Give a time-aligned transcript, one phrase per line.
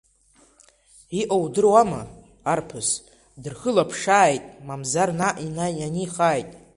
[1.21, 2.01] Иҟоу удыруама,
[2.51, 2.89] арԥыс,
[3.41, 5.35] дырхылаԥшааит, мамзар, наҟ
[5.83, 6.49] ианихааит!